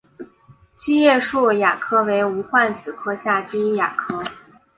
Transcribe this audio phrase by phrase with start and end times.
[0.73, 4.19] 七叶树亚科为无患子科下之一亚科。